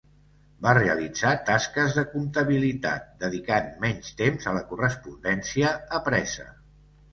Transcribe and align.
Va 0.67 0.71
realitzar 0.77 1.33
tasques 1.49 1.93
de 1.97 2.05
comptabilitat, 2.13 3.05
dedicant 3.25 3.69
menys 3.85 4.17
temps 4.25 4.51
a 4.53 4.57
la 4.59 4.67
correspondència 4.73 5.77
apresa. 6.03 6.51